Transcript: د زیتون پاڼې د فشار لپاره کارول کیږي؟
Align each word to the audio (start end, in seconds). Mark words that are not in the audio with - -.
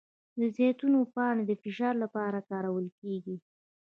د 0.39 0.41
زیتون 0.55 0.93
پاڼې 1.13 1.43
د 1.47 1.51
فشار 1.61 1.93
لپاره 2.03 2.39
کارول 2.49 2.85
کیږي؟ 2.99 3.35